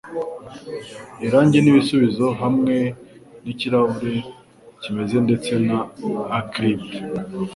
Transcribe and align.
irangi 1.25 1.57
nibisubizo 1.61 2.27
hamwe 2.41 2.75
nikirahure 3.43 4.15
kimeze 4.81 5.15
ndetse 5.25 5.51
na 5.67 5.79
acrid 6.39 6.83